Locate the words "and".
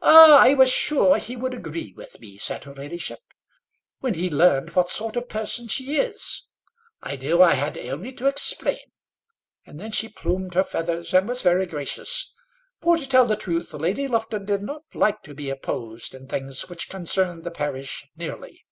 9.66-9.78, 11.12-11.28